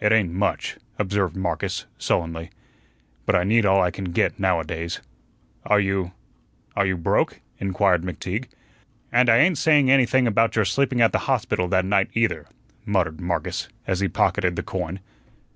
"It 0.00 0.10
ain't 0.10 0.32
much," 0.32 0.78
observed 0.98 1.36
Marcus, 1.36 1.86
sullenly. 1.96 2.50
"But 3.24 3.36
I 3.36 3.44
need 3.44 3.64
all 3.64 3.80
I 3.80 3.92
can 3.92 4.06
get 4.06 4.36
now 4.40 4.58
a 4.58 4.64
days." 4.64 5.00
"Are 5.64 5.78
you 5.78 6.10
are 6.74 6.84
you 6.84 6.96
broke?" 6.96 7.40
inquired 7.60 8.02
McTeague. 8.02 8.46
"And 9.12 9.28
I 9.30 9.36
ain't 9.36 9.58
saying 9.58 9.88
anything 9.88 10.26
about 10.26 10.56
your 10.56 10.64
sleeping 10.64 11.00
at 11.00 11.12
the 11.12 11.18
hospital 11.30 11.68
that 11.68 11.84
night, 11.84 12.10
either," 12.14 12.48
muttered 12.84 13.20
Marcus, 13.20 13.68
as 13.86 14.00
he 14.00 14.08
pocketed 14.08 14.56
the 14.56 14.64
coin. 14.64 14.98